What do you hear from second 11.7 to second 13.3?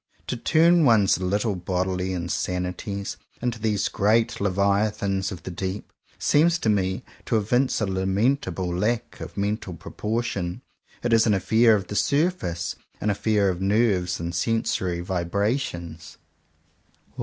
of the surface— an